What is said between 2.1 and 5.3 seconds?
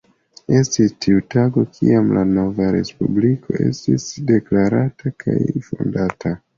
la nova respubliko estis deklarata